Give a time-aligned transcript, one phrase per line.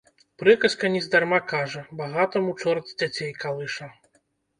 [0.43, 3.87] Прыказка нездарма кажа, багатаму чорт дзяцей калыша.